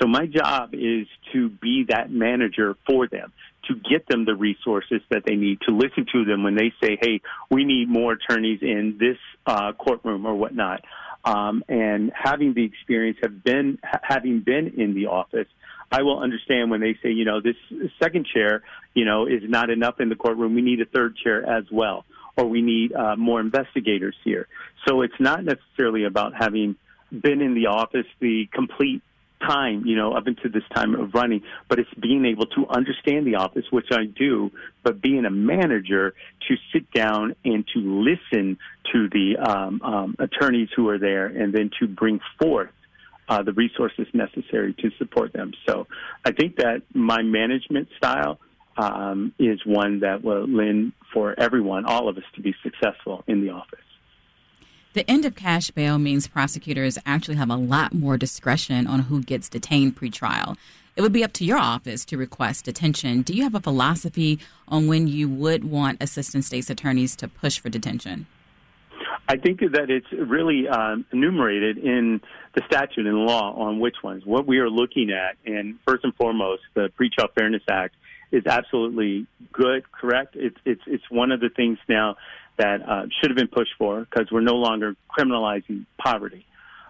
So 0.00 0.06
my 0.06 0.26
job 0.26 0.70
is 0.72 1.08
to 1.32 1.48
be 1.48 1.86
that 1.88 2.08
manager 2.08 2.76
for 2.86 3.08
them, 3.08 3.32
to 3.68 3.74
get 3.74 4.06
them 4.06 4.24
the 4.24 4.36
resources 4.36 5.00
that 5.10 5.24
they 5.26 5.34
need, 5.34 5.62
to 5.62 5.72
listen 5.74 6.06
to 6.12 6.24
them 6.24 6.44
when 6.44 6.54
they 6.54 6.72
say, 6.80 6.96
"Hey, 7.00 7.22
we 7.50 7.64
need 7.64 7.88
more 7.88 8.12
attorneys 8.12 8.60
in 8.62 8.98
this 9.00 9.18
uh, 9.46 9.72
courtroom 9.72 10.26
or 10.26 10.34
whatnot." 10.36 10.84
Um, 11.24 11.64
and 11.68 12.12
having 12.14 12.54
the 12.54 12.64
experience 12.64 13.18
have 13.20 13.42
been 13.42 13.80
having 13.82 14.40
been 14.40 14.74
in 14.76 14.94
the 14.94 15.06
office, 15.06 15.48
I 15.90 16.02
will 16.02 16.18
understand 16.18 16.70
when 16.70 16.80
they 16.80 16.94
say, 17.02 17.10
you 17.10 17.24
know, 17.24 17.40
this 17.40 17.56
second 18.02 18.26
chair, 18.26 18.62
you 18.94 19.04
know, 19.04 19.26
is 19.26 19.42
not 19.44 19.70
enough 19.70 20.00
in 20.00 20.08
the 20.08 20.16
courtroom. 20.16 20.54
We 20.54 20.62
need 20.62 20.80
a 20.80 20.86
third 20.86 21.16
chair 21.16 21.48
as 21.48 21.64
well, 21.70 22.04
or 22.36 22.46
we 22.46 22.62
need 22.62 22.92
uh, 22.92 23.16
more 23.16 23.40
investigators 23.40 24.16
here. 24.24 24.48
So 24.86 25.02
it's 25.02 25.18
not 25.20 25.44
necessarily 25.44 26.04
about 26.04 26.34
having 26.34 26.76
been 27.10 27.40
in 27.40 27.54
the 27.54 27.66
office 27.66 28.06
the 28.20 28.48
complete 28.52 29.02
time, 29.40 29.84
you 29.84 29.96
know, 29.96 30.12
up 30.12 30.26
until 30.26 30.50
this 30.50 30.62
time 30.74 30.94
of 30.94 31.14
running, 31.14 31.42
but 31.68 31.78
it's 31.78 31.92
being 31.94 32.24
able 32.24 32.46
to 32.46 32.66
understand 32.68 33.26
the 33.26 33.36
office, 33.36 33.64
which 33.70 33.88
I 33.92 34.04
do, 34.04 34.50
but 34.82 35.00
being 35.00 35.24
a 35.24 35.30
manager 35.30 36.14
to 36.48 36.56
sit 36.72 36.90
down 36.92 37.36
and 37.44 37.66
to 37.74 37.80
listen 37.80 38.58
to 38.92 39.08
the 39.08 39.36
um, 39.36 39.82
um, 39.82 40.16
attorneys 40.18 40.68
who 40.74 40.88
are 40.88 40.98
there 40.98 41.26
and 41.26 41.52
then 41.52 41.70
to 41.80 41.86
bring 41.86 42.20
forth 42.40 42.70
uh, 43.28 43.42
the 43.42 43.52
resources 43.52 44.06
necessary 44.12 44.74
to 44.74 44.90
support 44.98 45.32
them. 45.32 45.52
So 45.66 45.86
I 46.24 46.32
think 46.32 46.56
that 46.56 46.82
my 46.94 47.22
management 47.22 47.88
style 47.96 48.38
um, 48.76 49.32
is 49.38 49.60
one 49.64 50.00
that 50.00 50.22
will 50.22 50.46
lend 50.46 50.92
for 51.12 51.34
everyone, 51.38 51.86
all 51.86 52.08
of 52.08 52.16
us, 52.16 52.24
to 52.34 52.40
be 52.40 52.54
successful 52.62 53.24
in 53.26 53.40
the 53.40 53.50
office. 53.50 53.80
The 54.92 55.08
end 55.10 55.24
of 55.26 55.34
cash 55.34 55.70
bail 55.70 55.98
means 55.98 56.26
prosecutors 56.26 56.98
actually 57.04 57.36
have 57.36 57.50
a 57.50 57.56
lot 57.56 57.92
more 57.92 58.16
discretion 58.16 58.86
on 58.86 59.00
who 59.00 59.22
gets 59.22 59.48
detained 59.48 59.96
pretrial. 59.96 60.56
It 60.94 61.02
would 61.02 61.12
be 61.12 61.22
up 61.22 61.34
to 61.34 61.44
your 61.44 61.58
office 61.58 62.06
to 62.06 62.16
request 62.16 62.64
detention. 62.64 63.20
Do 63.20 63.34
you 63.34 63.42
have 63.42 63.54
a 63.54 63.60
philosophy 63.60 64.38
on 64.68 64.86
when 64.86 65.06
you 65.06 65.28
would 65.28 65.64
want 65.64 66.02
assistant 66.02 66.46
state's 66.46 66.70
attorneys 66.70 67.14
to 67.16 67.28
push 67.28 67.58
for 67.58 67.68
detention? 67.68 68.26
I 69.28 69.36
think 69.36 69.60
that 69.60 69.90
it's 69.90 70.06
really 70.12 70.68
um, 70.68 71.04
enumerated 71.12 71.78
in 71.78 72.20
the 72.54 72.62
statute 72.66 73.06
and 73.06 73.18
law 73.26 73.54
on 73.54 73.80
which 73.80 73.96
ones. 74.02 74.24
What 74.24 74.46
we 74.46 74.58
are 74.58 74.70
looking 74.70 75.10
at, 75.10 75.36
and 75.44 75.78
first 75.86 76.04
and 76.04 76.14
foremost, 76.14 76.62
the 76.74 76.90
Pretrial 76.98 77.32
Fairness 77.34 77.62
Act 77.68 77.96
is 78.30 78.46
absolutely 78.46 79.26
good, 79.52 79.90
correct? 79.90 80.36
It's 80.36 80.56
it's 80.64 80.82
it's 80.86 81.04
one 81.10 81.32
of 81.32 81.40
the 81.40 81.48
things 81.48 81.78
now 81.88 82.16
that 82.56 82.88
uh, 82.88 83.06
should 83.20 83.30
have 83.30 83.36
been 83.36 83.48
pushed 83.48 83.74
for 83.78 84.00
because 84.00 84.30
we're 84.30 84.40
no 84.40 84.54
longer 84.54 84.94
criminalizing 85.10 85.86
poverty. 85.98 86.46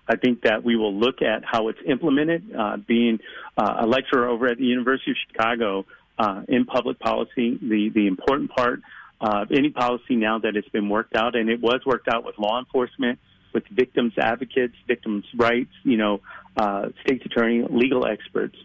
I 0.09 0.17
think 0.17 0.43
that 0.43 0.63
we 0.63 0.77
will 0.77 0.95
look 0.95 1.23
at 1.23 1.43
how 1.45 1.69
it's 1.69 1.81
implemented. 1.85 2.55
Uh, 2.57 2.77
being 2.77 3.19
uh, 3.57 3.79
a 3.81 3.87
lecturer 3.87 4.29
over 4.29 4.47
at 4.47 4.59
the 4.59 4.65
University 4.65 5.13
of 5.13 5.17
Chicago 5.29 5.87
uh, 6.19 6.43
in 6.49 6.65
public 6.65 6.99
policy, 6.99 7.59
the 7.61 7.91
the 7.95 8.07
important 8.07 8.51
part 8.51 8.81
of 9.21 9.51
any 9.51 9.71
policy 9.71 10.17
now 10.17 10.39
that 10.39 10.57
it's 10.57 10.69
been 10.69 10.89
worked 10.89 11.15
out, 11.15 11.35
and 11.35 11.49
it 11.49 11.61
was 11.61 11.81
worked 11.87 12.09
out 12.09 12.25
with 12.25 12.39
law 12.39 12.59
enforcement, 12.59 13.19
with 13.53 13.65
victims 13.69 14.13
advocates, 14.19 14.75
victims' 14.87 15.25
rights, 15.35 15.73
you 15.83 15.97
know, 15.97 16.21
uh, 16.57 16.89
state's 17.05 17.25
attorney, 17.25 17.65
legal 17.69 18.07
experts, 18.07 18.57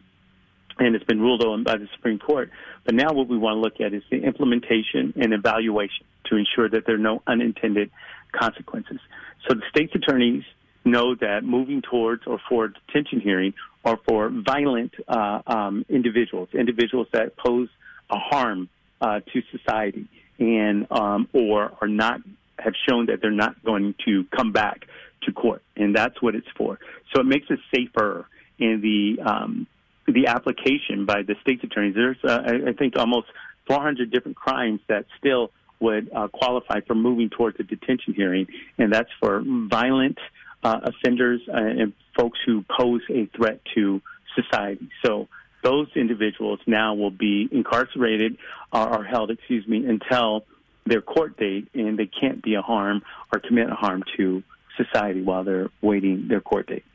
and 0.80 0.96
it's 0.96 1.06
been 1.06 1.22
ruled 1.22 1.44
on 1.44 1.64
by 1.64 1.78
the 1.78 1.88
Supreme 1.96 2.20
Court. 2.20 2.50
But 2.86 2.96
now 2.96 3.14
what 3.14 3.28
we 3.28 3.38
want 3.38 3.56
to 3.56 3.62
look 3.62 3.80
at 3.80 3.94
is 3.94 4.04
the 4.10 4.24
implementation 4.24 5.14
and 5.16 5.34
evaluation 5.34 6.06
to 6.26 6.36
ensure 6.36 6.68
that 6.70 6.86
there 6.86 6.96
are 6.96 7.00
no 7.12 7.22
unintended 7.28 7.92
consequences. 8.32 9.00
So 9.48 9.56
the 9.56 9.64
state's 9.70 9.96
attorneys 9.96 10.44
know 10.84 11.16
that 11.16 11.44
moving 11.44 11.82
towards 11.82 12.24
or 12.26 12.40
for 12.50 12.70
detention 12.70 13.22
hearing 13.22 13.54
are 13.86 14.00
for 14.08 14.30
violent 14.30 14.94
uh, 15.08 15.42
um, 15.48 15.86
individuals, 15.90 16.50
individuals 16.54 17.08
that 17.14 17.38
pose 17.38 17.70
a 18.10 18.18
harm 18.18 18.68
uh, 19.00 19.20
to 19.32 19.42
society 19.52 20.08
and 20.42 20.88
um, 20.92 21.30
or 21.34 21.72
are 21.80 21.88
not 21.88 22.20
have 22.60 22.74
shown 22.90 23.06
that 23.06 23.22
they're 23.22 23.32
not 23.32 23.64
going 23.64 23.96
to 24.06 24.26
come 24.36 24.52
back 24.52 24.88
to 25.24 25.32
court, 25.32 25.62
and 25.78 25.96
that's 25.96 26.22
what 26.22 26.36
it's 26.36 26.48
for. 26.58 26.80
So 27.14 27.22
it 27.22 27.26
makes 27.26 27.48
it 27.50 27.60
safer 27.74 28.28
in 28.58 28.82
the 28.82 29.22
um, 29.24 29.68
the 30.08 30.28
application 30.28 31.06
by 31.06 31.22
the 31.22 31.36
state's 31.42 31.64
attorneys. 31.64 31.96
There's, 31.96 32.18
uh, 32.24 32.42
I 32.68 32.74
think, 32.74 32.98
almost 32.98 33.28
400 33.68 34.12
different 34.12 34.36
crimes 34.36 34.82
that 34.88 35.06
still 35.18 35.52
would 35.80 36.12
uh, 36.14 36.28
qualify 36.28 36.82
for 36.82 36.96
moving 36.96 37.30
towards 37.30 37.60
a 37.60 37.64
detention 37.64 38.14
hearing, 38.16 38.48
and 38.78 38.92
that's 38.92 39.10
for 39.20 39.44
violent 39.46 40.18
uh, 40.64 40.80
offenders 40.84 41.42
uh, 41.48 41.58
and 41.58 41.94
folks 42.18 42.40
who 42.46 42.66
pose 42.80 43.02
a 43.10 43.28
threat 43.38 43.62
to 43.76 44.02
society. 44.36 44.90
So 45.06 45.28
those 45.64 45.88
individuals 45.96 46.60
now 46.66 46.94
will 46.94 47.12
be 47.12 47.48
incarcerated 47.52 48.38
uh, 48.72 48.96
or 48.98 49.04
held, 49.04 49.32
excuse 49.32 49.68
me, 49.68 49.86
until 49.86 50.46
their 50.86 51.02
court 51.02 51.38
date, 51.38 51.68
and 51.74 51.98
they 51.98 52.08
can't 52.08 52.42
be 52.42 52.56
a 52.56 52.62
harm 52.62 53.02
or 53.32 53.40
commit 53.40 53.70
a 53.70 53.76
harm 53.76 54.04
to 54.18 54.44
society 54.78 55.22
while 55.22 55.44
they're 55.44 55.70
waiting 55.82 56.28
their 56.28 56.42
court 56.42 56.68
date. 56.68 56.86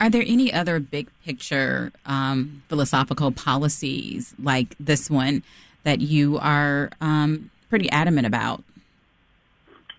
Are 0.00 0.08
there 0.08 0.22
any 0.24 0.52
other 0.52 0.78
big 0.78 1.08
picture 1.24 1.92
um, 2.06 2.62
philosophical 2.68 3.32
policies 3.32 4.34
like 4.40 4.76
this 4.78 5.10
one 5.10 5.42
that 5.82 6.00
you 6.00 6.38
are 6.38 6.90
um, 7.00 7.50
pretty 7.68 7.90
adamant 7.90 8.26
about? 8.26 8.62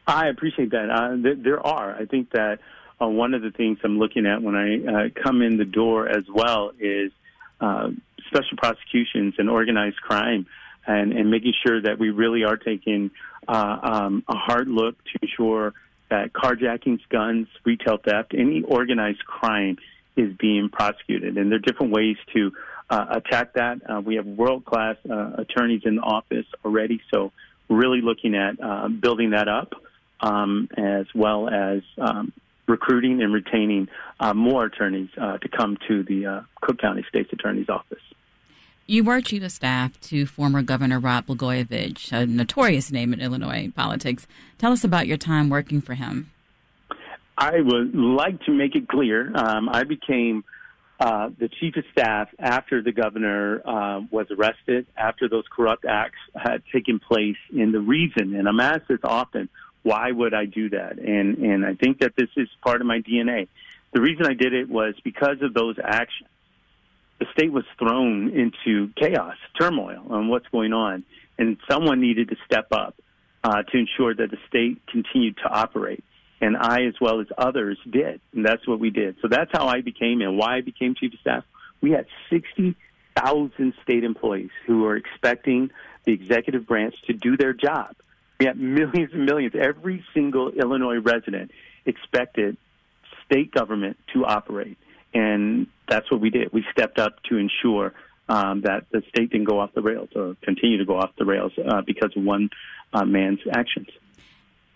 I 0.08 0.28
appreciate 0.28 0.72
that. 0.72 0.90
Uh, 0.90 1.18
th- 1.22 1.40
there 1.44 1.66
are. 1.66 1.96
I 1.96 2.06
think 2.06 2.32
that 2.32 2.60
uh, 3.02 3.08
one 3.08 3.34
of 3.34 3.42
the 3.42 3.52
things 3.52 3.80
I'm 3.84 4.00
looking 4.00 4.26
at 4.26 4.42
when 4.42 4.56
I 4.56 4.86
uh, 5.06 5.10
come 5.22 5.42
in 5.42 5.58
the 5.58 5.66
door 5.66 6.08
as 6.08 6.24
well 6.34 6.72
is 6.80 7.12
uh, 7.62 7.90
special 8.28 8.58
prosecutions 8.58 9.36
and 9.38 9.50
organized 9.50 9.98
crime, 9.98 10.46
and, 10.86 11.14
and 11.14 11.30
making 11.30 11.54
sure 11.66 11.82
that 11.82 12.00
we 12.00 12.10
really 12.10 12.44
are 12.44 12.58
taking 12.58 13.12
uh, 13.48 13.80
um, 13.82 14.24
a 14.28 14.36
hard 14.36 14.68
look 14.68 14.96
to 15.04 15.20
ensure 15.22 15.74
that 16.10 16.34
carjackings, 16.34 17.02
guns, 17.10 17.48
retail 17.64 17.98
theft, 17.98 18.34
any 18.36 18.64
organized 18.64 19.24
crime 19.26 19.78
is 20.16 20.36
being 20.38 20.70
prosecuted. 20.70 21.38
And 21.38 21.52
there 21.52 21.58
are 21.58 21.62
different 21.62 21.92
ways 21.92 22.18
to 22.34 22.52
uh, 22.90 23.06
attack 23.10 23.54
that. 23.54 23.78
Uh, 23.88 24.02
we 24.02 24.16
have 24.16 24.26
world 24.26 24.66
class 24.66 24.96
uh, 25.10 25.34
attorneys 25.38 25.84
in 25.86 25.98
the 25.98 26.02
office 26.02 26.46
already, 26.66 27.02
so 27.14 27.32
really 27.70 28.02
looking 28.02 28.36
at 28.36 28.60
uh, 28.62 28.88
building 28.88 29.32
that 29.32 29.48
up 29.48 29.74
um, 30.22 30.68
as 30.76 31.06
well 31.14 31.48
as 31.48 31.82
um, 31.98 32.34
recruiting 32.70 33.22
and 33.22 33.34
retaining 33.34 33.90
uh, 34.20 34.34
more 34.34 34.66
attorneys 34.66 35.10
uh, 35.20 35.38
to 35.40 35.50
come 35.50 35.78
to 35.88 36.04
the 36.04 36.26
uh, 36.26 36.42
Cook 36.62 36.80
County 36.80 37.04
State's 37.10 37.34
Attorney's 37.34 37.70
Office. 37.70 38.00
You 38.86 39.04
were 39.04 39.22
chief 39.22 39.44
of 39.44 39.52
staff 39.52 40.00
to 40.02 40.26
former 40.26 40.64
Governor 40.64 41.00
Rod 41.00 41.28
Blagojevich, 41.28 42.12
a 42.12 42.26
notorious 42.26 42.92
name 42.92 43.14
in 43.14 43.20
Illinois 43.20 43.72
politics. 43.76 44.26
Tell 44.58 44.72
us 44.72 44.84
about 44.84 45.06
your 45.06 45.18
time 45.18 45.50
working 45.50 45.80
for 45.80 45.94
him. 45.94 46.32
I 47.38 47.62
would 47.62 47.96
like 47.96 48.42
to 48.46 48.52
make 48.52 48.76
it 48.76 48.88
clear. 48.88 49.32
Um, 49.36 49.70
I 49.70 49.84
became 49.84 50.44
uh, 51.00 51.30
the 51.40 51.48
chief 51.48 51.78
of 51.78 51.86
staff 51.92 52.30
after 52.40 52.82
the 52.82 52.92
governor 52.92 53.62
uh, 53.66 54.02
was 54.12 54.28
arrested, 54.32 54.88
after 54.98 55.30
those 55.30 55.46
corrupt 55.56 55.86
acts 55.86 56.18
had 56.36 56.64
taken 56.74 57.00
place. 57.00 57.38
And 57.52 57.74
the 57.74 57.80
reason, 57.80 58.36
and 58.36 58.48
I'm 58.48 58.60
asked 58.60 58.88
this 58.90 59.00
often, 59.04 59.50
why 59.84 60.12
would 60.12 60.34
I 60.34 60.46
do 60.46 60.70
that? 60.70 60.98
And 61.00 61.38
and 61.38 61.66
I 61.66 61.76
think 61.76 62.00
that 62.00 62.16
this 62.16 62.30
is 62.36 62.48
part 62.64 62.82
of 62.82 62.88
my 62.88 63.00
DNA. 63.00 63.48
The 63.94 64.02
reason 64.02 64.26
I 64.26 64.34
did 64.34 64.54
it 64.54 64.70
was 64.70 64.96
because 65.04 65.42
of 65.42 65.54
those 65.54 65.78
actions. 65.84 66.30
The 67.20 67.26
state 67.34 67.52
was 67.52 67.66
thrown 67.78 68.30
into 68.30 68.92
chaos, 68.96 69.36
turmoil 69.60 70.06
on 70.10 70.30
what's 70.30 70.48
going 70.48 70.72
on, 70.72 71.04
and 71.38 71.58
someone 71.70 72.00
needed 72.00 72.30
to 72.30 72.38
step 72.46 72.68
up 72.72 72.96
uh, 73.44 73.64
to 73.64 73.78
ensure 73.78 74.16
that 74.16 74.32
the 74.32 74.38
state 74.48 74.82
continued 74.88 75.36
to 75.38 75.50
operate. 75.50 76.04
And 76.40 76.56
I, 76.56 76.86
as 76.86 76.94
well 77.02 77.20
as 77.20 77.28
others, 77.38 77.78
did, 77.90 78.22
and 78.34 78.46
that's 78.46 78.66
what 78.66 78.80
we 78.80 78.90
did. 78.90 79.18
So 79.22 79.28
that's 79.28 79.52
how 79.52 79.68
I 79.68 79.82
became 79.82 80.22
and 80.22 80.38
why 80.38 80.58
I 80.58 80.62
became 80.62 80.96
chief 80.96 81.14
of 81.14 81.20
staff. 81.20 81.44
We 81.82 81.92
had 81.92 82.06
sixty 82.30 82.76
thousand 83.18 83.74
state 83.84 84.06
employees 84.06 84.52
who 84.66 84.84
were 84.84 84.96
expecting 84.96 85.72
the 86.06 86.14
executive 86.14 86.66
branch 86.66 86.96
to 87.08 87.14
do 87.14 87.36
their 87.36 87.54
job 87.54 87.96
had 88.46 88.60
millions 88.60 89.12
and 89.14 89.26
millions. 89.26 89.54
Every 89.60 90.04
single 90.14 90.50
Illinois 90.52 91.00
resident 91.00 91.52
expected 91.86 92.58
state 93.26 93.52
government 93.52 93.98
to 94.14 94.26
operate. 94.26 94.78
And 95.14 95.68
that's 95.88 96.10
what 96.12 96.22
we 96.22 96.30
did. 96.30 96.54
We 96.54 96.64
stepped 96.72 97.00
up 97.00 97.22
to 97.30 97.38
ensure 97.38 97.94
um, 98.28 98.62
that 98.62 98.86
the 98.92 99.02
state 99.10 99.32
didn't 99.32 99.48
go 99.48 99.60
off 99.60 99.74
the 99.74 99.82
rails 99.82 100.10
or 100.16 100.36
continue 100.44 100.78
to 100.78 100.86
go 100.86 100.98
off 100.98 101.12
the 101.18 101.26
rails 101.26 101.52
uh, 101.58 101.82
because 101.86 102.12
of 102.16 102.24
one 102.24 102.50
uh, 102.94 103.06
man's 103.06 103.40
actions. 103.52 103.88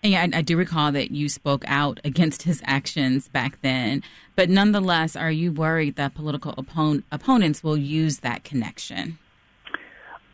Yeah, 0.02 0.22
I, 0.22 0.38
I 0.38 0.42
do 0.42 0.56
recall 0.56 0.92
that 0.92 1.12
you 1.12 1.28
spoke 1.28 1.64
out 1.66 1.98
against 2.04 2.42
his 2.42 2.60
actions 2.66 3.28
back 3.28 3.62
then. 3.62 4.02
But 4.36 4.50
nonetheless, 4.50 5.16
are 5.16 5.30
you 5.30 5.50
worried 5.52 5.96
that 5.96 6.14
political 6.14 6.52
oppon- 6.54 7.04
opponents 7.10 7.62
will 7.62 7.78
use 7.78 8.18
that 8.18 8.44
connection? 8.44 9.18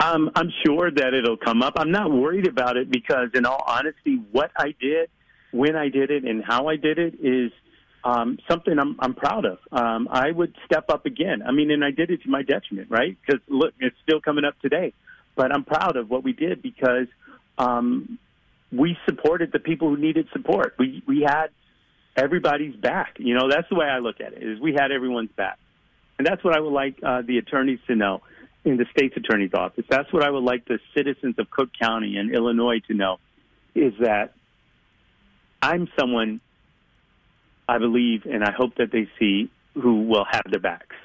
Um, 0.00 0.30
I'm 0.34 0.50
sure 0.64 0.90
that 0.90 1.12
it'll 1.12 1.36
come 1.36 1.62
up. 1.62 1.74
I'm 1.76 1.90
not 1.90 2.10
worried 2.10 2.48
about 2.48 2.78
it 2.78 2.90
because, 2.90 3.28
in 3.34 3.44
all 3.44 3.62
honesty, 3.66 4.18
what 4.32 4.50
I 4.56 4.74
did, 4.80 5.10
when 5.52 5.76
I 5.76 5.90
did 5.90 6.10
it, 6.10 6.24
and 6.24 6.42
how 6.42 6.68
I 6.68 6.76
did 6.76 6.98
it 6.98 7.14
is 7.20 7.52
um, 8.02 8.38
something 8.48 8.78
I'm, 8.78 8.96
I'm 8.98 9.14
proud 9.14 9.44
of. 9.44 9.58
Um, 9.70 10.08
I 10.10 10.30
would 10.30 10.54
step 10.64 10.86
up 10.88 11.04
again. 11.04 11.42
I 11.46 11.52
mean, 11.52 11.70
and 11.70 11.84
I 11.84 11.90
did 11.90 12.10
it 12.10 12.22
to 12.22 12.30
my 12.30 12.42
detriment, 12.42 12.90
right? 12.90 13.16
Because 13.20 13.42
look, 13.48 13.74
it's 13.78 13.96
still 14.02 14.22
coming 14.22 14.44
up 14.46 14.58
today. 14.60 14.94
But 15.36 15.52
I'm 15.52 15.64
proud 15.64 15.96
of 15.96 16.08
what 16.08 16.24
we 16.24 16.32
did 16.32 16.62
because 16.62 17.06
um, 17.58 18.18
we 18.72 18.96
supported 19.06 19.52
the 19.52 19.58
people 19.58 19.88
who 19.88 19.98
needed 19.98 20.28
support. 20.32 20.76
We 20.78 21.02
we 21.06 21.26
had 21.26 21.48
everybody's 22.16 22.74
back. 22.74 23.16
You 23.18 23.34
know, 23.34 23.50
that's 23.50 23.68
the 23.68 23.76
way 23.76 23.86
I 23.86 23.98
look 23.98 24.20
at 24.20 24.32
it. 24.32 24.42
Is 24.42 24.60
we 24.60 24.72
had 24.72 24.92
everyone's 24.92 25.30
back, 25.36 25.58
and 26.18 26.26
that's 26.26 26.42
what 26.42 26.56
I 26.56 26.60
would 26.60 26.72
like 26.72 26.96
uh, 27.02 27.20
the 27.20 27.36
attorneys 27.36 27.80
to 27.86 27.94
know 27.94 28.22
in 28.64 28.76
the 28.76 28.86
state's 28.90 29.16
attorney's 29.16 29.54
office. 29.54 29.84
That's 29.88 30.12
what 30.12 30.22
I 30.22 30.30
would 30.30 30.44
like 30.44 30.66
the 30.66 30.78
citizens 30.94 31.36
of 31.38 31.50
Cook 31.50 31.70
County 31.80 32.16
and 32.16 32.34
Illinois 32.34 32.80
to 32.88 32.94
know 32.94 33.18
is 33.74 33.94
that 34.00 34.34
I'm 35.62 35.88
someone 35.98 36.40
I 37.68 37.78
believe 37.78 38.26
and 38.26 38.44
I 38.44 38.52
hope 38.52 38.76
that 38.76 38.90
they 38.90 39.08
see 39.18 39.50
who 39.74 40.02
will 40.02 40.26
have 40.30 40.42
their 40.50 40.60
backs. 40.60 40.96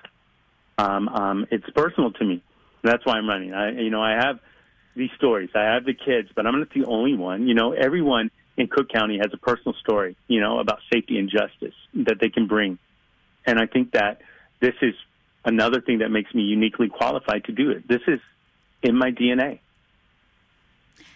Um, 0.77 1.07
um, 1.07 1.45
it's 1.51 1.69
personal 1.75 2.11
to 2.11 2.25
me. 2.25 2.43
That's 2.83 3.05
why 3.05 3.13
I'm 3.13 3.27
running. 3.27 3.53
I, 3.53 3.71
you 3.71 3.89
know, 3.89 4.01
I 4.01 4.11
have 4.11 4.39
these 4.95 5.11
stories. 5.17 5.49
I 5.55 5.63
have 5.73 5.85
the 5.85 5.93
kids, 5.93 6.29
but 6.35 6.45
I'm 6.45 6.59
not 6.59 6.69
the 6.73 6.85
only 6.85 7.15
one. 7.15 7.47
You 7.47 7.53
know, 7.53 7.71
everyone 7.73 8.31
in 8.57 8.67
Cook 8.67 8.89
County 8.89 9.17
has 9.17 9.31
a 9.33 9.37
personal 9.37 9.73
story, 9.79 10.15
you 10.27 10.39
know, 10.39 10.59
about 10.59 10.79
safety 10.91 11.17
and 11.17 11.29
justice 11.29 11.75
that 11.93 12.19
they 12.19 12.29
can 12.29 12.47
bring. 12.47 12.77
And 13.45 13.59
I 13.59 13.65
think 13.67 13.91
that 13.91 14.21
this 14.59 14.73
is 14.81 14.93
another 15.45 15.81
thing 15.81 15.99
that 15.99 16.09
makes 16.09 16.33
me 16.33 16.43
uniquely 16.43 16.89
qualified 16.89 17.45
to 17.45 17.51
do 17.51 17.71
it. 17.71 17.87
This 17.87 18.01
is 18.07 18.19
in 18.83 18.97
my 18.97 19.11
DNA. 19.11 19.59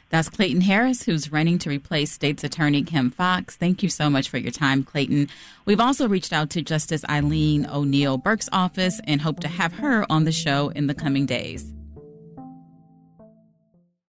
That's 0.09 0.29
Clayton 0.29 0.61
Harris, 0.61 1.03
who's 1.03 1.31
running 1.31 1.59
to 1.59 1.69
replace 1.69 2.11
State's 2.11 2.43
Attorney 2.43 2.81
Kim 2.81 3.11
Foxx. 3.11 3.55
Thank 3.55 3.83
you 3.83 3.89
so 3.89 4.09
much 4.09 4.27
for 4.27 4.39
your 4.39 4.51
time, 4.51 4.83
Clayton. 4.83 5.29
We've 5.65 5.79
also 5.79 6.07
reached 6.07 6.33
out 6.33 6.49
to 6.51 6.63
Justice 6.63 7.05
Eileen 7.07 7.67
O'Neill 7.67 8.17
Burke's 8.17 8.49
office 8.51 8.99
and 9.03 9.21
hope 9.21 9.39
to 9.41 9.47
have 9.47 9.73
her 9.73 10.11
on 10.11 10.23
the 10.23 10.31
show 10.31 10.69
in 10.69 10.87
the 10.87 10.95
coming 10.95 11.27
days. 11.27 11.71